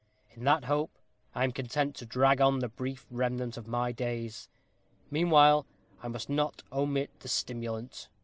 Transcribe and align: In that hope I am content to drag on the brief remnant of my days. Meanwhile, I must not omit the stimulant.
In 0.31 0.45
that 0.45 0.63
hope 0.65 0.89
I 1.35 1.43
am 1.43 1.51
content 1.51 1.93
to 1.97 2.07
drag 2.07 2.41
on 2.41 2.57
the 2.57 2.67
brief 2.69 3.05
remnant 3.11 3.55
of 3.55 3.67
my 3.67 3.91
days. 3.91 4.49
Meanwhile, 5.11 5.67
I 6.01 6.07
must 6.07 6.27
not 6.27 6.63
omit 6.71 7.11
the 7.19 7.27
stimulant. 7.27 8.07